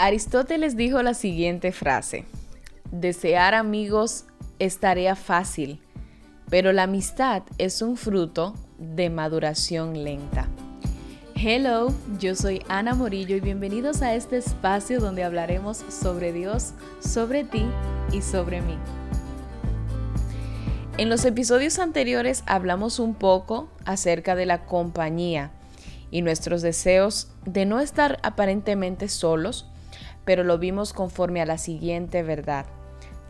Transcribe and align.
Aristóteles 0.00 0.76
dijo 0.76 1.02
la 1.02 1.12
siguiente 1.12 1.72
frase, 1.72 2.24
desear 2.92 3.54
amigos 3.54 4.26
es 4.60 4.78
tarea 4.78 5.16
fácil, 5.16 5.82
pero 6.48 6.72
la 6.72 6.84
amistad 6.84 7.42
es 7.58 7.82
un 7.82 7.96
fruto 7.96 8.54
de 8.78 9.10
maduración 9.10 10.04
lenta. 10.04 10.46
Hello, 11.34 11.92
yo 12.20 12.36
soy 12.36 12.62
Ana 12.68 12.94
Morillo 12.94 13.34
y 13.34 13.40
bienvenidos 13.40 14.00
a 14.02 14.14
este 14.14 14.36
espacio 14.36 15.00
donde 15.00 15.24
hablaremos 15.24 15.78
sobre 15.88 16.32
Dios, 16.32 16.74
sobre 17.00 17.42
ti 17.42 17.66
y 18.12 18.22
sobre 18.22 18.62
mí. 18.62 18.78
En 20.96 21.08
los 21.08 21.24
episodios 21.24 21.80
anteriores 21.80 22.44
hablamos 22.46 23.00
un 23.00 23.16
poco 23.16 23.68
acerca 23.84 24.36
de 24.36 24.46
la 24.46 24.64
compañía 24.64 25.50
y 26.12 26.22
nuestros 26.22 26.62
deseos 26.62 27.32
de 27.46 27.66
no 27.66 27.80
estar 27.80 28.20
aparentemente 28.22 29.08
solos, 29.08 29.66
pero 30.28 30.44
lo 30.44 30.58
vimos 30.58 30.92
conforme 30.92 31.40
a 31.40 31.46
la 31.46 31.56
siguiente 31.56 32.22
verdad. 32.22 32.66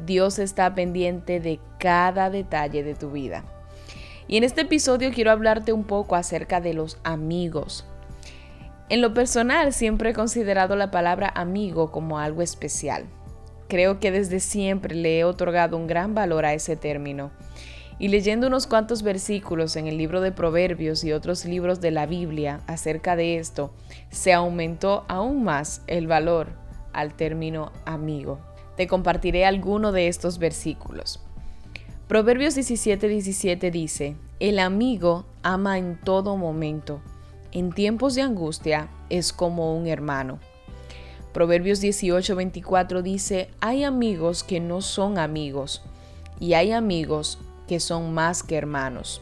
Dios 0.05 0.41
está 0.41 0.75
pendiente 0.75 1.39
de 1.39 1.61
cada 1.79 2.29
detalle 2.29 2.83
de 2.83 2.97
tu 2.97 3.12
vida. 3.12 3.45
Y 4.27 4.37
en 4.37 4.43
este 4.43 4.62
episodio 4.62 5.12
quiero 5.12 5.30
hablarte 5.30 5.73
un 5.73 5.84
poco 5.84 6.16
acerca 6.16 6.61
de 6.61 6.75
los 6.75 6.98
amigos. 7.05 7.87
En 8.89 9.01
lo 9.01 9.15
personal 9.15 9.73
siempre 9.73 10.11
he 10.11 10.12
considerado 10.12 10.75
la 10.75 10.91
palabra 10.91 11.30
amigo 11.37 11.92
como 11.92 12.19
algo 12.19 12.42
especial. 12.42 13.05
Creo 13.69 14.01
que 14.01 14.11
desde 14.11 14.41
siempre 14.41 14.97
le 14.97 15.20
he 15.20 15.25
otorgado 15.25 15.77
un 15.77 15.87
gran 15.87 16.17
valor 16.17 16.47
a 16.47 16.53
ese 16.53 16.75
término. 16.75 17.30
Y 18.01 18.09
leyendo 18.09 18.48
unos 18.48 18.67
cuantos 18.67 19.05
versículos 19.05 19.77
en 19.77 19.87
el 19.87 19.98
libro 19.98 20.20
de 20.20 20.33
Proverbios 20.33 21.05
y 21.05 21.12
otros 21.12 21.45
libros 21.45 21.80
de 21.80 21.92
la 21.92 22.06
Biblia 22.06 22.59
acerca 22.67 23.15
de 23.15 23.39
esto, 23.39 23.73
se 24.11 24.33
aumentó 24.33 25.05
aún 25.06 25.45
más 25.45 25.83
el 25.87 26.09
valor 26.09 26.67
al 26.98 27.15
término 27.15 27.73
amigo. 27.84 28.41
Te 28.77 28.87
compartiré 28.87 29.45
alguno 29.45 29.92
de 29.92 30.09
estos 30.09 30.39
versículos. 30.39 31.20
Proverbios 32.09 32.56
17:17 32.56 33.09
17 33.09 33.70
dice, 33.70 34.17
El 34.41 34.59
amigo 34.59 35.27
ama 35.42 35.78
en 35.78 36.00
todo 36.00 36.37
momento. 36.37 37.00
En 37.53 37.72
tiempos 37.72 38.14
de 38.14 38.22
angustia 38.22 38.89
es 39.11 39.33
como 39.33 39.77
un 39.77 39.87
hermano. 39.87 40.39
Proverbios 41.33 41.83
18:24 41.83 43.03
dice, 43.03 43.50
Hay 43.61 43.84
amigos 43.84 44.42
que 44.42 44.61
no 44.61 44.81
son 44.81 45.19
amigos 45.19 45.83
y 46.41 46.55
hay 46.55 46.72
amigos 46.72 47.39
que 47.67 47.81
son 47.81 48.15
más 48.15 48.42
que 48.42 48.56
hermanos. 48.56 49.20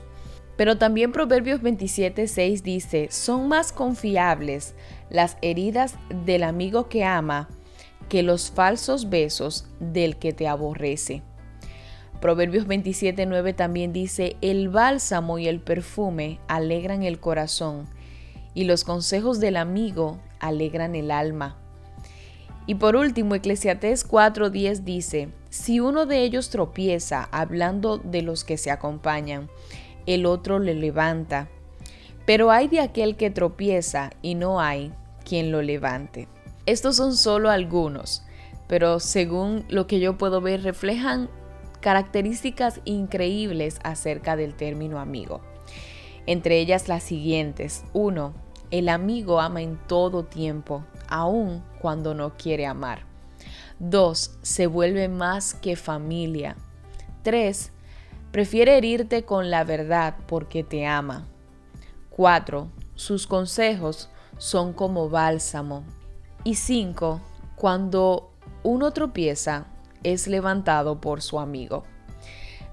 Pero 0.57 0.79
también 0.79 1.13
Proverbios 1.13 1.61
27:6 1.61 2.63
dice, 2.63 3.09
son 3.11 3.49
más 3.49 3.73
confiables 3.73 4.75
las 5.11 5.37
heridas 5.43 5.97
del 6.25 6.43
amigo 6.43 6.89
que 6.89 7.05
ama 7.05 7.49
que 8.09 8.23
los 8.23 8.51
falsos 8.51 9.11
besos 9.11 9.67
del 9.81 10.17
que 10.17 10.33
te 10.33 10.49
aborrece. 10.49 11.23
Proverbios 12.21 12.67
27:9 12.67 13.55
también 13.55 13.93
dice, 13.93 14.37
el 14.41 14.69
bálsamo 14.69 15.39
y 15.39 15.49
el 15.49 15.61
perfume 15.61 16.41
alegran 16.49 17.03
el 17.03 17.21
corazón, 17.21 17.87
y 18.55 18.65
los 18.65 18.85
consejos 18.85 19.39
del 19.39 19.57
amigo 19.57 20.19
alegran 20.41 20.95
el 20.95 21.11
alma. 21.11 21.59
Y 22.67 22.77
por 22.77 22.97
último, 22.97 23.35
Eclesiastés 23.35 24.09
4:10 24.09 24.85
dice, 24.85 25.29
si 25.51 25.79
uno 25.81 26.07
de 26.07 26.23
ellos 26.23 26.51
tropieza 26.51 27.29
hablando 27.33 27.99
de 27.99 28.23
los 28.23 28.45
que 28.45 28.57
se 28.57 28.71
acompañan, 28.71 29.49
el 30.07 30.27
otro 30.27 30.59
le 30.59 30.75
levanta. 30.75 31.49
Pero 32.25 32.51
hay 32.51 32.67
de 32.67 32.81
aquel 32.81 33.17
que 33.17 33.31
tropieza 33.31 34.11
y 34.21 34.35
no 34.35 34.61
hay 34.61 34.93
quien 35.25 35.53
lo 35.53 35.63
levante. 35.63 36.29
Estos 36.67 36.97
son 36.97 37.17
solo 37.17 37.51
algunos, 37.51 38.25
pero 38.67 38.99
según 38.99 39.65
lo 39.69 39.87
que 39.87 40.01
yo 40.01 40.19
puedo 40.19 40.41
ver 40.41 40.65
reflejan 40.65 41.31
características 41.81 42.81
increíbles 42.85 43.79
acerca 43.85 44.35
del 44.35 44.55
término 44.55 44.99
amigo. 44.99 45.41
Entre 46.27 46.59
ellas 46.59 46.89
las 46.89 47.05
siguientes. 47.05 47.85
1. 47.93 48.35
El 48.73 48.89
amigo 48.89 49.41
ama 49.41 49.63
en 49.63 49.79
todo 49.87 50.25
tiempo, 50.25 50.85
aun 51.07 51.63
cuando 51.81 52.15
no 52.15 52.37
quiere 52.37 52.67
amar. 52.67 53.05
2. 53.79 54.39
Se 54.43 54.67
vuelve 54.67 55.09
más 55.09 55.55
que 55.55 55.77
familia. 55.77 56.57
3. 57.23 57.71
Prefiere 58.33 58.77
herirte 58.77 59.23
con 59.23 59.53
la 59.53 59.63
verdad 59.63 60.17
porque 60.27 60.65
te 60.65 60.85
ama. 60.85 61.29
4. 62.11 62.69
Sus 62.97 63.29
consejos 63.29 64.11
son 64.37 64.73
como 64.73 65.09
bálsamo 65.09 65.85
y 66.47 66.55
cinco, 66.55 67.21
cuando 67.57 68.31
uno 68.63 68.93
tropieza, 68.93 69.67
es 70.05 70.29
levantado 70.29 71.01
por 71.01 71.21
su 71.21 71.41
amigo. 71.41 71.83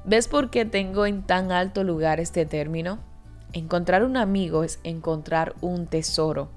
¿Ves 0.06 0.28
por 0.28 0.52
qué 0.52 0.64
tengo 0.64 1.08
en 1.08 1.24
tan 1.24 1.52
alto 1.52 1.84
lugar 1.84 2.20
este 2.20 2.46
término? 2.46 3.00
Encontrar 3.52 4.06
un 4.06 4.16
amigo 4.16 4.64
es 4.64 4.80
encontrar 4.84 5.56
un 5.62 5.88
tesoro. 5.88 6.52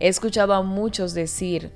He 0.00 0.08
escuchado 0.08 0.52
a 0.52 0.60
muchos 0.60 1.14
decir, 1.14 1.72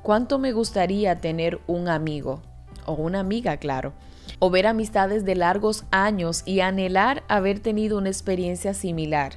¿cuánto 0.00 0.38
me 0.38 0.52
gustaría 0.52 1.18
tener 1.18 1.60
un 1.66 1.90
amigo? 1.90 2.40
O 2.86 2.94
una 2.94 3.20
amiga, 3.20 3.58
claro. 3.58 3.92
O 4.38 4.48
ver 4.48 4.66
amistades 4.66 5.26
de 5.26 5.34
largos 5.34 5.84
años 5.90 6.42
y 6.46 6.60
anhelar 6.60 7.22
haber 7.28 7.60
tenido 7.60 7.98
una 7.98 8.08
experiencia 8.08 8.72
similar. 8.72 9.34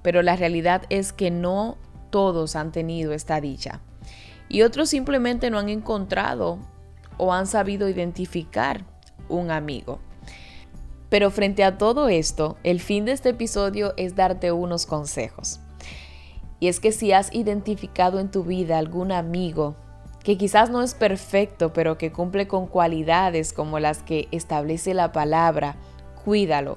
Pero 0.00 0.22
la 0.22 0.34
realidad 0.34 0.84
es 0.88 1.12
que 1.12 1.30
no 1.30 1.76
todos 2.08 2.56
han 2.56 2.72
tenido 2.72 3.12
esta 3.12 3.42
dicha 3.42 3.82
y 4.48 4.62
otros 4.62 4.88
simplemente 4.88 5.50
no 5.50 5.58
han 5.58 5.68
encontrado 5.68 6.58
o 7.16 7.32
han 7.32 7.46
sabido 7.46 7.88
identificar 7.88 8.84
un 9.28 9.50
amigo. 9.50 9.98
Pero 11.08 11.30
frente 11.30 11.64
a 11.64 11.78
todo 11.78 12.08
esto, 12.08 12.56
el 12.64 12.80
fin 12.80 13.04
de 13.04 13.12
este 13.12 13.30
episodio 13.30 13.94
es 13.96 14.14
darte 14.14 14.52
unos 14.52 14.86
consejos. 14.86 15.60
Y 16.60 16.68
es 16.68 16.80
que 16.80 16.92
si 16.92 17.12
has 17.12 17.34
identificado 17.34 18.20
en 18.20 18.30
tu 18.30 18.44
vida 18.44 18.78
algún 18.78 19.12
amigo 19.12 19.76
que 20.24 20.36
quizás 20.36 20.68
no 20.68 20.82
es 20.82 20.94
perfecto, 20.94 21.72
pero 21.72 21.96
que 21.96 22.12
cumple 22.12 22.48
con 22.48 22.66
cualidades 22.66 23.54
como 23.54 23.78
las 23.78 24.02
que 24.02 24.28
establece 24.30 24.92
la 24.92 25.12
palabra, 25.12 25.76
cuídalo, 26.24 26.76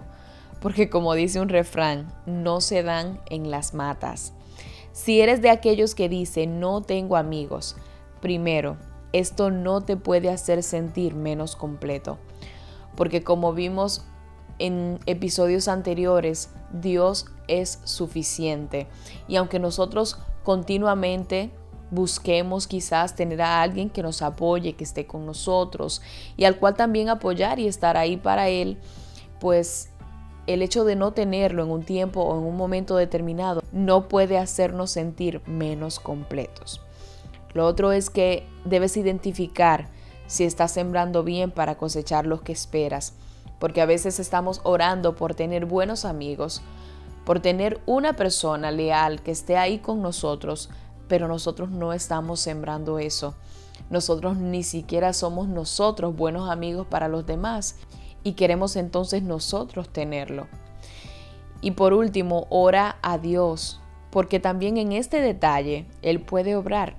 porque 0.61 0.89
como 0.89 1.15
dice 1.15 1.41
un 1.41 1.49
refrán, 1.49 2.13
no 2.25 2.61
se 2.61 2.83
dan 2.83 3.19
en 3.29 3.51
las 3.51 3.73
matas. 3.73 4.33
Si 4.93 5.21
eres 5.21 5.41
de 5.41 5.49
aquellos 5.49 5.95
que 5.95 6.09
dicen 6.09 6.59
no 6.59 6.81
tengo 6.81 7.15
amigos, 7.15 7.75
primero, 8.21 8.77
esto 9.13 9.51
no 9.51 9.81
te 9.81 9.97
puede 9.97 10.29
hacer 10.29 10.63
sentir 10.63 11.15
menos 11.15 11.55
completo. 11.55 12.17
Porque 12.95 13.23
como 13.23 13.53
vimos 13.53 14.05
en 14.59 14.99
episodios 15.05 15.67
anteriores, 15.67 16.49
Dios 16.71 17.25
es 17.47 17.79
suficiente. 17.83 18.87
Y 19.27 19.37
aunque 19.37 19.59
nosotros 19.59 20.19
continuamente 20.43 21.51
busquemos 21.89 22.67
quizás 22.67 23.15
tener 23.15 23.41
a 23.41 23.61
alguien 23.61 23.89
que 23.89 24.01
nos 24.01 24.21
apoye, 24.21 24.73
que 24.73 24.83
esté 24.83 25.05
con 25.05 25.25
nosotros 25.25 26.01
y 26.37 26.45
al 26.45 26.57
cual 26.57 26.75
también 26.75 27.09
apoyar 27.09 27.59
y 27.59 27.67
estar 27.67 27.97
ahí 27.97 28.17
para 28.17 28.49
Él, 28.49 28.77
pues 29.39 29.90
el 30.47 30.61
hecho 30.61 30.83
de 30.83 30.95
no 30.95 31.11
tenerlo 31.11 31.63
en 31.63 31.71
un 31.71 31.83
tiempo 31.83 32.21
o 32.21 32.37
en 32.37 32.43
un 32.43 32.57
momento 32.57 32.95
determinado 32.95 33.61
no 33.71 34.07
puede 34.07 34.37
hacernos 34.37 34.91
sentir 34.91 35.41
menos 35.45 35.99
completos. 35.99 36.81
Lo 37.53 37.65
otro 37.67 37.91
es 37.91 38.09
que 38.09 38.47
debes 38.65 38.97
identificar 38.97 39.89
si 40.27 40.45
estás 40.45 40.71
sembrando 40.71 41.23
bien 41.23 41.51
para 41.51 41.75
cosechar 41.75 42.25
lo 42.25 42.41
que 42.41 42.53
esperas, 42.53 43.13
porque 43.59 43.81
a 43.81 43.85
veces 43.85 44.19
estamos 44.19 44.61
orando 44.63 45.15
por 45.15 45.35
tener 45.35 45.65
buenos 45.65 46.05
amigos, 46.05 46.61
por 47.25 47.39
tener 47.41 47.81
una 47.85 48.13
persona 48.13 48.71
leal 48.71 49.21
que 49.21 49.31
esté 49.31 49.57
ahí 49.57 49.79
con 49.79 50.01
nosotros, 50.01 50.69
pero 51.07 51.27
nosotros 51.27 51.69
no 51.69 51.93
estamos 51.93 52.39
sembrando 52.39 52.97
eso. 52.97 53.35
Nosotros 53.89 54.37
ni 54.37 54.63
siquiera 54.63 55.11
somos 55.11 55.49
nosotros 55.49 56.15
buenos 56.15 56.49
amigos 56.49 56.87
para 56.87 57.09
los 57.09 57.25
demás 57.25 57.75
y 58.23 58.33
queremos 58.33 58.75
entonces 58.75 59.23
nosotros 59.23 59.89
tenerlo. 59.89 60.47
Y 61.61 61.71
por 61.71 61.93
último, 61.93 62.47
ora 62.49 62.97
a 63.01 63.17
Dios, 63.17 63.79
porque 64.09 64.39
también 64.39 64.77
en 64.77 64.91
este 64.91 65.21
detalle 65.21 65.85
Él 66.01 66.21
puede 66.21 66.55
obrar. 66.55 66.95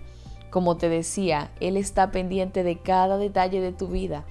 Como 0.51 0.77
te 0.77 0.89
decía, 0.89 1.51
Él 1.61 1.77
está 1.77 2.11
pendiente 2.11 2.63
de 2.63 2.79
cada 2.79 3.19
detalle 3.19 3.61
de 3.61 3.73
tu 3.73 3.89
vida 3.89 4.25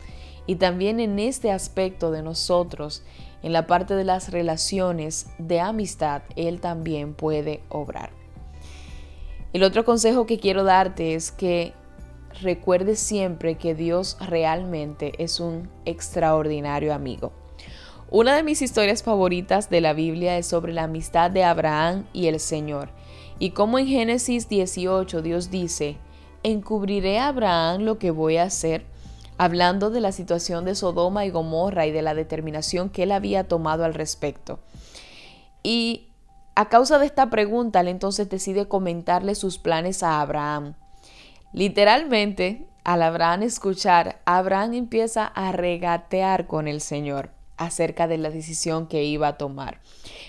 y 0.48 0.56
también 0.56 1.00
en 1.00 1.20
este 1.20 1.52
aspecto 1.52 2.12
de 2.12 2.24
nosotros, 2.24 3.04
en 3.44 3.54
la 3.54 3.68
parte 3.68 3.96
de 3.96 4.04
las 4.04 4.32
relaciones 4.32 5.28
de 5.38 5.60
amistad, 5.60 6.24
Él 6.36 6.60
también 6.60 7.14
puede 7.14 7.62
obrar. 7.70 8.12
El 9.54 9.64
otro 9.64 9.84
consejo 9.84 10.26
que 10.26 10.40
quiero 10.40 10.64
darte 10.64 11.14
es 11.14 11.32
que 11.32 11.74
recuerde 12.42 12.96
siempre 12.96 13.56
que 13.56 13.76
Dios 13.76 14.18
realmente 14.20 15.14
es 15.18 15.40
un 15.40 15.70
extraordinario 15.86 16.94
amigo. 16.94 17.34
Una 18.10 18.36
de 18.36 18.44
mis 18.44 18.62
historias 18.62 19.04
favoritas 19.04 19.70
de 19.70 19.82
la 19.82 19.94
Biblia 19.94 20.38
es 20.38 20.46
sobre 20.46 20.74
la 20.74 20.84
amistad 20.84 21.32
de 21.32 21.44
Abraham 21.44 22.06
y 22.14 22.28
el 22.28 22.40
Señor, 22.40 22.90
y 23.40 23.52
como 23.52 23.80
en 23.80 23.88
Génesis 23.88 24.50
18 24.50 25.22
Dios 25.22 25.50
dice, 25.50 25.98
¿encubriré 26.44 27.20
a 27.20 27.30
Abraham 27.30 27.82
lo 27.82 27.98
que 27.98 28.12
voy 28.12 28.38
a 28.38 28.44
hacer? 28.44 28.86
Hablando 29.38 29.90
de 29.90 30.02
la 30.02 30.12
situación 30.12 30.66
de 30.66 30.76
Sodoma 30.76 31.26
y 31.26 31.32
Gomorra 31.32 31.88
y 31.88 31.92
de 31.92 32.04
la 32.04 32.14
determinación 32.14 32.90
que 32.90 33.04
él 33.04 33.12
había 33.12 33.48
tomado 33.48 33.84
al 33.84 33.96
respecto. 33.96 34.60
Y 35.64 36.10
a 36.54 36.70
causa 36.70 37.00
de 37.00 37.06
esta 37.06 37.30
pregunta, 37.30 37.80
él 37.80 37.88
entonces 37.88 38.30
decide 38.30 38.68
comentarle 38.68 39.34
sus 39.36 39.58
planes 39.58 40.04
a 40.04 40.22
Abraham. 40.22 40.76
Literalmente, 41.54 42.66
al 42.84 43.02
Abraham 43.02 43.44
escuchar, 43.44 44.22
Abraham 44.26 44.74
empieza 44.74 45.26
a 45.26 45.52
regatear 45.52 46.48
con 46.48 46.68
el 46.68 46.82
Señor 46.82 47.32
acerca 47.58 48.08
de 48.08 48.18
la 48.18 48.30
decisión 48.30 48.88
que 48.88 49.04
iba 49.04 49.28
a 49.28 49.38
tomar. 49.38 49.80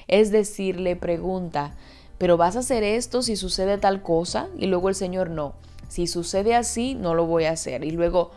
Es 0.09 0.31
decir, 0.31 0.79
le 0.79 0.97
pregunta, 0.97 1.75
pero 2.19 2.37
vas 2.37 2.57
a 2.57 2.61
hacer 2.61 2.83
esto 2.83 3.23
si 3.23 3.37
sucede 3.37 3.79
tal 3.79 4.03
cosa? 4.03 4.49
Y 4.59 4.67
luego 4.67 4.89
el 4.89 4.95
Señor 4.95 5.31
no. 5.31 5.55
Si 5.89 6.07
sucede 6.07 6.55
así, 6.55 6.95
no 6.95 7.15
lo 7.15 7.27
voy 7.27 7.45
a 7.45 7.53
hacer. 7.53 7.85
Y 7.85 7.91
luego, 7.91 8.31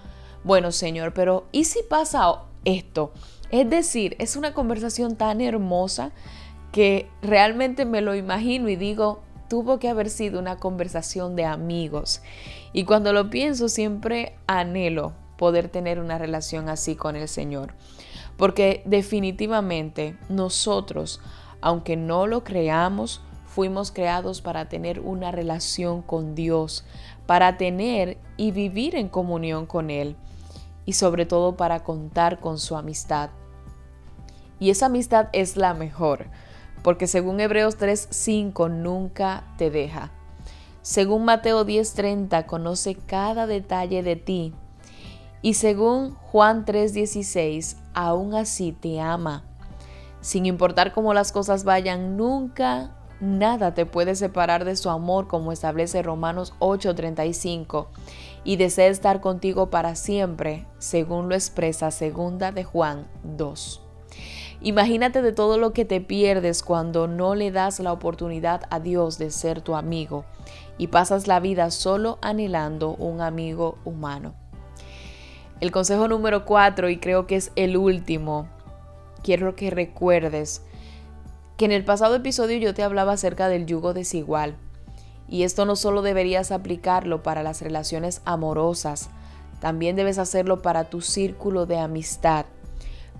bueno, 0.44 0.72
Señor, 0.72 1.14
pero 1.14 1.46
¿y 1.52 1.66
si 1.66 1.84
pasa 1.84 2.44
esto? 2.64 3.12
Es 3.52 3.70
decir, 3.70 4.16
es 4.20 4.36
una 4.36 4.54
conversación 4.54 5.16
tan 5.16 5.42
hermosa 5.42 6.12
que 6.72 7.08
realmente 7.22 7.86
me 7.86 8.02
lo 8.02 8.16
imagino 8.16 8.70
y 8.70 8.76
digo, 8.76 9.22
tuvo 9.47 9.80
que 9.80 9.89
haber 9.89 10.09
sido 10.09 10.39
una 10.39 10.57
conversación 10.57 11.36
de 11.36 11.45
amigos. 11.45 12.21
Y 12.74 12.83
cuando 12.86 13.13
lo 13.13 13.30
pienso, 13.30 13.69
siempre 13.69 14.36
anhelo 14.47 15.13
poder 15.38 15.69
tener 15.69 16.00
una 16.00 16.18
relación 16.18 16.69
así 16.69 16.95
con 16.95 17.15
el 17.15 17.27
Señor. 17.27 17.74
Porque 18.38 18.81
definitivamente 18.86 20.18
nosotros, 20.30 21.21
aunque 21.62 21.95
no 21.95 22.27
lo 22.27 22.44
creamos, 22.44 23.21
fuimos 23.45 23.92
creados 23.92 24.42
para 24.42 24.68
tener 24.68 25.00
una 25.00 25.31
relación 25.31 26.01
con 26.01 26.36
Dios, 26.36 26.86
para 27.25 27.57
tener 27.57 28.18
y 28.36 28.51
vivir 28.51 28.95
en 28.95 29.07
comunión 29.07 29.65
con 29.65 29.89
Él 29.89 30.18
y 30.86 30.94
sobre 30.94 31.25
todo 31.25 31.56
para 31.56 31.83
contar 31.83 32.39
con 32.39 32.59
su 32.59 32.75
amistad. 32.75 33.30
Y 34.59 34.69
esa 34.69 34.88
amistad 34.88 35.27
es 35.31 35.57
la 35.57 35.74
mejor, 35.74 36.27
porque 36.86 37.08
según 37.08 37.40
Hebreos 37.40 37.78
3:5 37.78 38.70
nunca 38.70 39.44
te 39.58 39.72
deja. 39.72 40.12
Según 40.84 41.26
Mateo 41.26 41.66
10:30 41.66 42.46
conoce 42.46 42.94
cada 42.94 43.48
detalle 43.48 44.04
de 44.04 44.16
ti. 44.16 44.54
Y 45.42 45.56
según 45.56 46.14
Juan 46.14 46.64
3:16 46.64 47.78
aún 47.96 48.36
así 48.36 48.72
te 48.72 49.02
ama. 49.02 49.46
Sin 50.22 50.46
importar 50.46 50.94
cómo 50.94 51.16
las 51.16 51.32
cosas 51.32 51.64
vayan, 51.64 52.18
nunca 52.18 52.96
nada 53.20 53.74
te 53.74 53.88
puede 53.88 54.14
separar 54.14 54.64
de 54.64 54.76
su 54.76 54.92
amor 54.92 55.28
como 55.28 55.52
establece 55.52 56.04
Romanos 56.04 56.54
8:35 56.60 57.88
y 58.44 58.58
desea 58.58 58.90
estar 58.90 59.22
contigo 59.22 59.72
para 59.72 59.96
siempre, 59.96 60.68
según 60.78 61.30
lo 61.30 61.34
expresa 61.34 61.90
segunda 61.90 62.52
de 62.52 62.64
Juan 62.64 63.08
2. 63.24 63.85
Imagínate 64.62 65.22
de 65.22 65.31
todo 65.31 65.57
lo 65.57 65.74
que 65.74 65.86
te 65.86 66.02
pierdes 66.02 66.63
cuando 66.63 67.07
no 67.07 67.36
le 67.36 67.52
das 67.52 67.80
la 67.80 67.92
oportunidad 67.92 68.62
a 68.69 68.80
Dios 68.80 69.18
de 69.18 69.31
ser 69.31 69.62
tu 69.62 69.75
amigo 69.75 70.25
y 70.78 70.88
pasas 70.88 71.28
la 71.28 71.40
vida 71.40 71.72
solo 71.72 72.18
anhelando 72.22 72.96
un 72.96 73.22
amigo 73.22 73.78
humano. 73.86 74.34
El 75.62 75.72
consejo 75.72 76.07
número 76.07 76.46
cuatro, 76.46 76.90
y 76.90 76.98
creo 76.98 77.28
que 77.28 77.38
es 77.38 77.52
el 77.56 77.78
último, 77.78 78.48
quiero 79.24 79.56
que 79.56 79.69
recuerdes 79.69 80.62
que 81.57 81.66
en 81.66 81.72
el 81.72 81.86
pasado 81.86 82.16
episodio 82.16 82.57
yo 82.57 82.74
te 82.74 82.84
hablaba 82.84 83.13
acerca 83.13 83.48
del 83.48 83.66
yugo 83.66 83.94
desigual. 83.94 84.56
Y 85.28 85.44
esto 85.44 85.66
no 85.66 85.75
solo 85.75 86.02
deberías 86.02 86.52
aplicarlo 86.52 87.24
para 87.24 87.42
las 87.42 87.62
relaciones 87.62 88.22
amorosas, 88.25 89.10
también 89.60 89.96
debes 89.96 90.19
hacerlo 90.19 90.62
para 90.62 90.90
tu 90.90 91.02
círculo 91.02 91.66
de 91.66 91.80
amistad. 91.80 92.46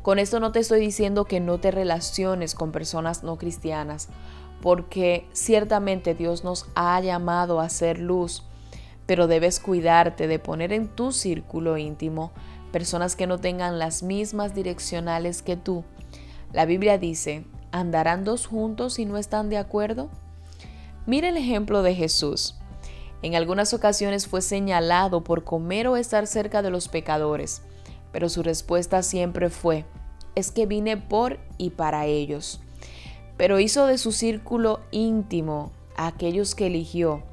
Con 0.06 0.19
esto 0.19 0.40
no 0.40 0.52
te 0.52 0.60
estoy 0.60 0.81
diciendo 0.81 1.25
que 1.25 1.40
no 1.40 1.57
te 1.57 1.72
relaciones 1.72 2.54
con 2.54 2.72
personas 2.72 3.24
no 3.24 3.40
cristianas, 3.40 4.10
porque 4.62 5.28
ciertamente 5.34 6.13
Dios 6.13 6.44
nos 6.44 6.68
ha 6.75 7.02
llamado 7.02 7.60
a 7.60 7.69
ser 7.69 7.98
luz, 7.98 8.44
pero 9.07 9.25
debes 9.25 9.60
cuidarte 9.60 10.28
de 10.28 10.38
poner 10.38 10.74
en 10.74 10.90
tu 10.90 11.12
círculo 11.12 11.80
íntimo 11.80 12.31
personas 12.72 13.16
que 13.16 13.25
no 13.25 13.40
tengan 13.40 13.80
las 13.80 14.04
mismas 14.04 14.54
direccionales 14.54 15.42
que 15.42 15.57
tú. 15.57 15.84
La 16.54 16.68
Biblia 16.68 17.00
dice, 17.00 17.44
¿andarán 17.72 18.25
dos 18.25 18.46
juntos 18.46 18.94
si 18.94 19.06
no 19.06 19.18
están 19.18 19.50
de 19.50 19.58
acuerdo? 19.58 20.12
Mira 21.08 21.30
el 21.30 21.38
ejemplo 21.38 21.81
de 21.81 21.96
Jesús. 21.96 22.60
En 23.24 23.34
algunas 23.34 23.74
ocasiones 23.74 24.28
fue 24.28 24.44
señalado 24.44 25.24
por 25.24 25.44
comer 25.44 25.88
o 25.88 25.98
estar 25.98 26.28
cerca 26.28 26.62
de 26.62 26.69
los 26.69 26.90
pecadores 26.90 27.63
pero 28.16 28.30
su 28.30 28.44
respuesta 28.44 29.04
siempre 29.04 29.50
fue, 29.50 29.84
es 30.36 30.50
que 30.50 30.66
vine 30.66 30.96
por 30.96 31.38
y 31.58 31.72
para 31.72 32.06
ellos. 32.06 32.62
Pero 33.36 33.60
hizo 33.60 33.88
de 33.88 33.98
su 33.98 34.14
círculo 34.14 34.80
íntimo 34.92 35.74
a 35.98 36.08
aquellos 36.08 36.56
que 36.56 36.68
eligió 36.68 37.24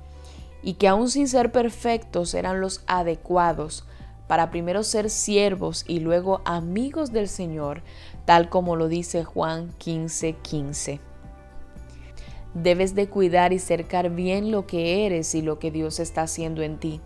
y 0.61 0.73
que 0.73 0.88
aún 0.88 1.08
sin 1.08 1.29
ser 1.29 1.52
perfectos 1.52 2.34
eran 2.34 2.61
los 2.61 2.82
adecuados 2.88 3.84
para 4.26 4.50
primero 4.50 4.82
ser 4.82 5.08
siervos 5.08 5.84
y 5.87 6.00
luego 6.00 6.40
amigos 6.44 7.12
del 7.12 7.28
Señor, 7.28 7.85
tal 8.25 8.49
como 8.49 8.75
lo 8.75 8.88
dice 8.88 9.23
Juan 9.23 9.70
15:15. 9.78 10.35
15. 10.43 11.00
Debes 12.55 12.96
de 12.96 13.08
cuidar 13.08 13.52
y 13.52 13.61
cercar 13.61 14.11
bien 14.11 14.50
lo 14.50 14.67
que 14.67 15.06
eres 15.06 15.37
y 15.37 15.43
lo 15.43 15.61
que 15.61 15.70
Dios 15.70 16.00
está 16.00 16.23
haciendo 16.23 16.61
en 16.61 16.81
ti. 16.81 17.00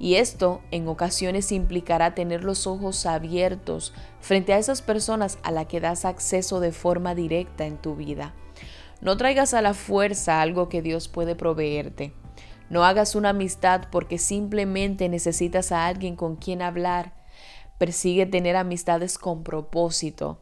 Y 0.00 0.14
esto 0.14 0.62
en 0.70 0.88
ocasiones 0.88 1.52
implicará 1.52 2.14
tener 2.14 2.42
los 2.42 2.66
ojos 2.66 3.04
abiertos 3.04 3.92
frente 4.18 4.54
a 4.54 4.58
esas 4.58 4.80
personas 4.80 5.38
a 5.42 5.50
las 5.50 5.66
que 5.66 5.78
das 5.78 6.06
acceso 6.06 6.58
de 6.58 6.72
forma 6.72 7.14
directa 7.14 7.66
en 7.66 7.76
tu 7.76 7.96
vida. 7.96 8.34
No 9.02 9.18
traigas 9.18 9.52
a 9.52 9.60
la 9.60 9.74
fuerza 9.74 10.40
algo 10.40 10.70
que 10.70 10.80
Dios 10.80 11.08
puede 11.08 11.34
proveerte. 11.36 12.14
No 12.70 12.84
hagas 12.84 13.14
una 13.14 13.30
amistad 13.30 13.88
porque 13.92 14.16
simplemente 14.16 15.10
necesitas 15.10 15.70
a 15.70 15.86
alguien 15.86 16.16
con 16.16 16.36
quien 16.36 16.62
hablar. 16.62 17.12
Persigue 17.76 18.24
tener 18.24 18.56
amistades 18.56 19.18
con 19.18 19.42
propósito. 19.42 20.40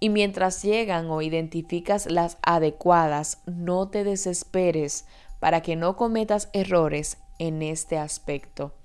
Y 0.00 0.08
mientras 0.08 0.64
llegan 0.64 1.10
o 1.10 1.22
identificas 1.22 2.10
las 2.10 2.38
adecuadas, 2.42 3.38
no 3.46 3.88
te 3.88 4.02
desesperes 4.02 5.04
para 5.38 5.60
que 5.60 5.76
no 5.76 5.96
cometas 5.96 6.48
errores 6.52 7.18
en 7.38 7.62
este 7.62 7.98
aspecto. 7.98 8.75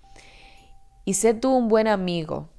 Y 1.03 1.15
sé 1.15 1.33
tú 1.33 1.55
un 1.55 1.67
buen 1.67 1.87
amigo, 1.87 2.49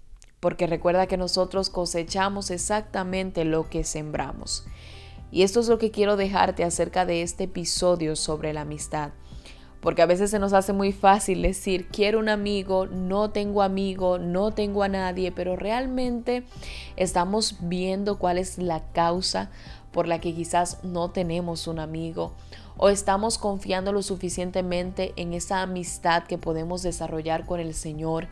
porque 0.41 0.67
recuerda 0.67 1.07
que 1.07 1.17
nosotros 1.17 1.71
cosechamos 1.71 2.51
exactamente 2.51 3.45
lo 3.45 3.69
que 3.69 3.85
sembramos. 3.85 4.65
Y 5.31 5.43
esto 5.43 5.61
es 5.61 5.69
lo 5.69 5.79
que 5.79 5.93
quiero 5.93 6.17
dejarte 6.17 6.65
acerca 6.65 7.07
de 7.07 7.23
este 7.23 7.45
episodio 7.45 8.17
sobre 8.17 8.53
la 8.53 8.63
amistad. 8.63 9.13
Porque 9.81 10.03
a 10.03 10.07
veces 10.07 10.31
se 10.31 10.39
nos 10.39 10.53
hace 10.53 10.73
muy 10.73 10.93
fácil 10.93 11.43
decir, 11.43 11.89
quiero 11.89 12.19
un 12.19 12.29
amigo, 12.29 12.87
no 12.87 13.31
tengo 13.31 13.63
amigo, 13.63 14.19
no 14.19 14.53
tengo 14.53 14.83
a 14.83 14.89
nadie, 14.89 15.33
pero 15.33 15.57
realmente 15.57 16.45
estamos 16.97 17.57
viendo 17.61 18.19
cuál 18.19 18.39
es 18.39 18.59
la 18.59 18.81
causa 18.93 19.51
por 19.93 20.09
la 20.09 20.21
que 20.21 20.35
quizás 20.35 20.83
no 20.83 21.11
tenemos 21.11 21.67
un 21.67 21.79
amigo 21.79 22.33
o 22.77 22.89
estamos 22.89 23.39
confiando 23.39 23.93
lo 23.93 24.03
suficientemente 24.03 25.13
en 25.17 25.33
esa 25.35 25.63
amistad 25.63 26.25
que 26.25 26.39
podemos 26.39 26.83
desarrollar 26.83 27.47
con 27.47 27.61
el 27.61 27.75
Señor, 27.75 28.29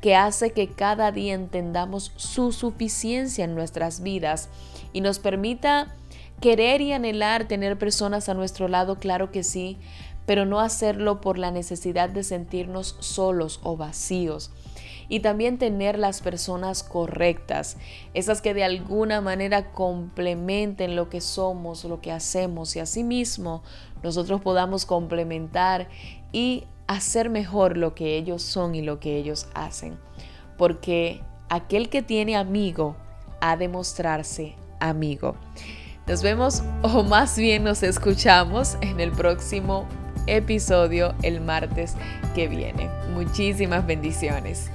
que 0.00 0.16
hace 0.16 0.52
que 0.52 0.68
cada 0.68 1.12
día 1.12 1.34
entendamos 1.34 2.12
su 2.16 2.52
suficiencia 2.52 3.44
en 3.44 3.54
nuestras 3.54 4.02
vidas 4.02 4.48
y 4.92 5.00
nos 5.00 5.18
permita 5.18 5.94
querer 6.40 6.80
y 6.80 6.92
anhelar 6.92 7.46
tener 7.46 7.78
personas 7.78 8.28
a 8.28 8.34
nuestro 8.34 8.66
lado, 8.66 8.98
claro 8.98 9.30
que 9.30 9.44
sí, 9.44 9.78
pero 10.26 10.44
no 10.44 10.60
hacerlo 10.60 11.20
por 11.20 11.38
la 11.38 11.50
necesidad 11.50 12.08
de 12.08 12.22
sentirnos 12.22 12.96
solos 13.00 13.60
o 13.62 13.76
vacíos 13.76 14.50
y 15.08 15.20
también 15.20 15.58
tener 15.58 15.98
las 15.98 16.22
personas 16.22 16.82
correctas, 16.82 17.76
esas 18.14 18.40
que 18.40 18.54
de 18.54 18.64
alguna 18.64 19.20
manera 19.20 19.72
complementen 19.72 20.96
lo 20.96 21.10
que 21.10 21.20
somos, 21.20 21.84
lo 21.84 22.00
que 22.00 22.12
hacemos 22.12 22.76
y 22.76 22.80
asimismo 22.80 23.62
nosotros 24.02 24.40
podamos 24.40 24.86
complementar 24.86 25.88
y 26.32 26.64
hacer 26.86 27.30
mejor 27.30 27.76
lo 27.76 27.94
que 27.94 28.16
ellos 28.16 28.42
son 28.42 28.74
y 28.74 28.82
lo 28.82 29.00
que 29.00 29.16
ellos 29.16 29.48
hacen. 29.54 29.98
Porque 30.56 31.20
aquel 31.48 31.88
que 31.88 32.02
tiene 32.02 32.36
amigo 32.36 32.96
ha 33.40 33.56
de 33.56 33.68
mostrarse 33.68 34.56
amigo. 34.80 35.36
Nos 36.06 36.22
vemos 36.22 36.62
o 36.82 37.02
más 37.02 37.36
bien 37.36 37.64
nos 37.64 37.82
escuchamos 37.82 38.76
en 38.80 38.98
el 38.98 39.12
próximo 39.12 39.86
episodio 40.26 41.14
el 41.22 41.40
martes 41.40 41.94
que 42.34 42.48
viene. 42.48 42.88
Muchísimas 43.14 43.86
bendiciones. 43.86 44.70